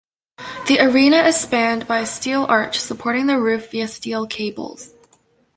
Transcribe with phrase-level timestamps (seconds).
[0.65, 4.91] The arena is spanned by a steel arch supporting the roof via steel cables.